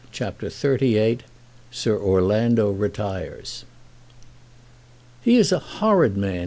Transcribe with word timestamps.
CHAPTER 0.11 0.47
XXXVIII 0.47 1.19
Sir 1.69 1.95
Orlando 1.95 2.71
Retires 2.71 3.65
"He 5.21 5.37
is 5.37 5.51
a 5.51 5.59
horrid 5.59 6.17
man. 6.17 6.39